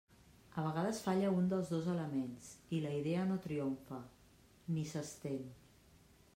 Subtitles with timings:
[0.59, 4.01] A vegades falla un dels dos elements i la idea no triomfa,
[4.75, 5.49] ni s'estén.